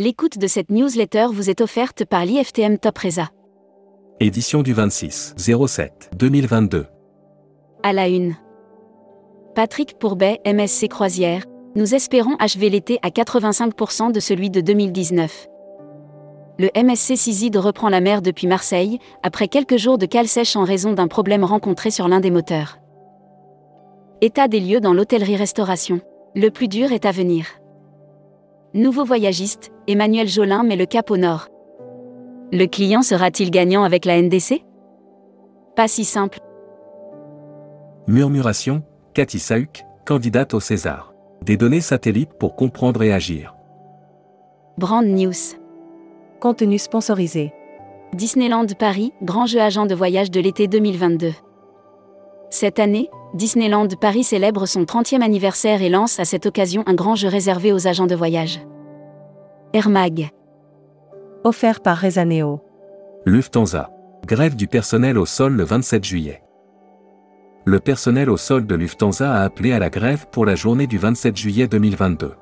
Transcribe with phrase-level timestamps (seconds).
[0.00, 3.30] L'écoute de cette newsletter vous est offerte par l'IFTM Top Reza.
[4.20, 6.86] Édition du 26 07 2022.
[7.82, 8.36] À la une.
[9.56, 15.48] Patrick Pourbet, MSC Croisière, nous espérons achever l'été à 85% de celui de 2019.
[16.60, 20.62] Le MSC Ciside reprend la mer depuis Marseille, après quelques jours de cale sèche en
[20.62, 22.78] raison d'un problème rencontré sur l'un des moteurs.
[24.20, 26.00] État des lieux dans l'hôtellerie-restauration.
[26.36, 27.46] Le plus dur est à venir.
[28.74, 31.48] Nouveau voyagiste, Emmanuel Jolin met le cap au nord.
[32.52, 34.62] Le client sera-t-il gagnant avec la NDC
[35.74, 36.38] Pas si simple.
[38.06, 38.82] Murmuration,
[39.14, 41.14] Cathy Sauk, candidate au César.
[41.42, 43.54] Des données satellites pour comprendre et agir.
[44.76, 45.56] Brand News.
[46.38, 47.54] Contenu sponsorisé.
[48.12, 51.32] Disneyland Paris, grand jeu agent de voyage de l'été 2022.
[52.50, 57.14] Cette année, Disneyland Paris célèbre son 30e anniversaire et lance à cette occasion un grand
[57.14, 58.60] jeu réservé aux agents de voyage.
[59.74, 60.30] Air Mag.
[61.44, 62.60] Offert par Rezaneo.
[63.26, 63.90] Lufthansa.
[64.26, 66.42] Grève du personnel au sol le 27 juillet.
[67.66, 70.96] Le personnel au sol de Lufthansa a appelé à la grève pour la journée du
[70.96, 72.32] 27 juillet 2022.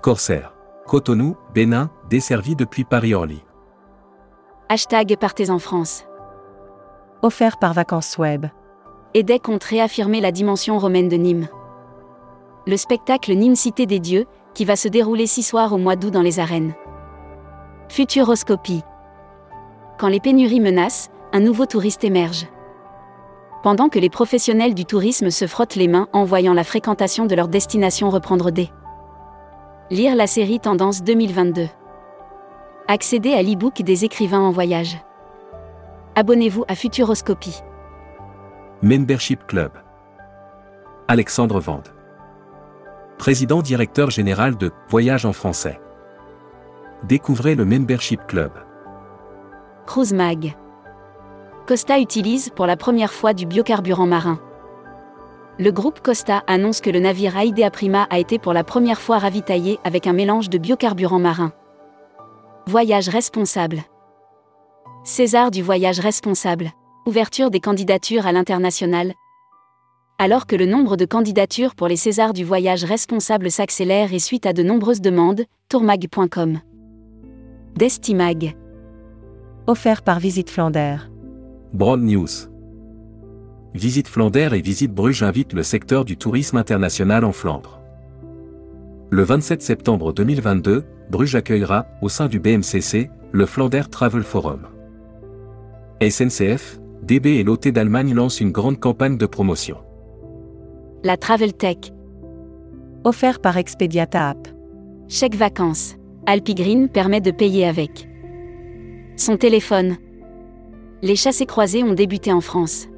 [0.00, 0.54] Corsair.
[0.86, 3.44] Cotonou, Bénin, desservi depuis Paris-Orly.
[4.70, 6.06] Hashtag Partez en France.
[7.20, 8.46] Offert par Vacances Web.
[9.14, 11.48] Aidait compte réaffirmer la dimension romaine de Nîmes.
[12.66, 16.10] Le spectacle Nîmes Cité des Dieux, qui va se dérouler six soirs au mois d'août
[16.10, 16.74] dans les arènes.
[17.88, 18.82] Futuroscopie.
[19.98, 22.46] Quand les pénuries menacent, un nouveau touriste émerge.
[23.62, 27.34] Pendant que les professionnels du tourisme se frottent les mains en voyant la fréquentation de
[27.34, 28.68] leur destination reprendre des.
[29.90, 31.66] Lire la série Tendance 2022.
[32.88, 34.98] Accéder à l'e-book des écrivains en voyage.
[36.14, 37.62] Abonnez-vous à Futuroscopie.
[38.80, 39.72] Membership Club.
[41.08, 41.88] Alexandre Vande.
[43.18, 45.80] Président directeur général de Voyage en français.
[47.02, 48.52] Découvrez le Membership Club.
[49.84, 50.56] Cruise Mag.
[51.66, 54.38] Costa utilise pour la première fois du biocarburant marin.
[55.58, 59.18] Le groupe Costa annonce que le navire Aidea Prima a été pour la première fois
[59.18, 61.50] ravitaillé avec un mélange de biocarburant marin.
[62.68, 63.80] Voyage responsable.
[65.02, 66.70] César du voyage responsable.
[67.08, 69.14] Ouverture des candidatures à l'international.
[70.18, 74.44] Alors que le nombre de candidatures pour les Césars du voyage responsable s'accélère et suite
[74.44, 76.60] à de nombreuses demandes, tourmag.com.
[77.76, 78.58] Destimag.
[79.66, 81.10] Offert par Visite Flandère.
[81.72, 82.28] Broad News.
[83.72, 87.80] Visite Flandère et Visite Bruges invitent le secteur du tourisme international en Flandre.
[89.08, 94.66] Le 27 septembre 2022, Bruges accueillera, au sein du BMCC, le Flandère Travel Forum.
[96.02, 99.78] SNCF, DB et l'OT d'Allemagne lancent une grande campagne de promotion.
[101.04, 101.78] La Travel Tech.
[103.02, 104.46] Offert par Expediata App.
[105.08, 105.96] Chèque vacances.
[106.26, 108.06] Alpigreen permet de payer avec.
[109.16, 109.96] Son téléphone.
[111.00, 112.88] Les chassés-croisés ont débuté en France.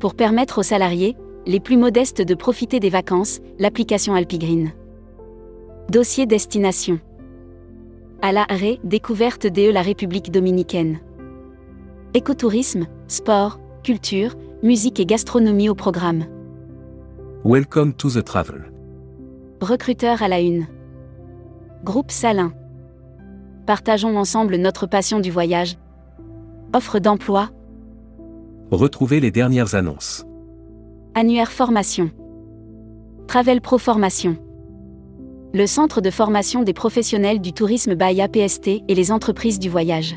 [0.00, 4.72] Pour permettre aux salariés, les plus modestes de profiter des vacances, l'application Alpigreen.
[5.90, 7.00] Dossier destination.
[8.22, 11.00] À l'arrêt, découverte DE la République dominicaine.
[12.14, 16.24] Écotourisme, sport, culture, musique et gastronomie au programme.
[17.44, 18.72] Welcome to the travel.
[19.60, 20.66] Recruteur à la une.
[21.84, 22.52] Groupe Salin.
[23.66, 25.76] Partageons ensemble notre passion du voyage.
[26.72, 27.50] Offre d'emploi.
[28.70, 30.24] Retrouvez les dernières annonces.
[31.14, 32.10] Annuaire formation.
[33.28, 34.36] Travel Pro Formation.
[35.52, 40.16] Le centre de formation des professionnels du tourisme by APST et les entreprises du voyage.